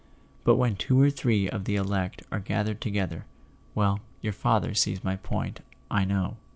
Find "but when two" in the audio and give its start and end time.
0.43-0.99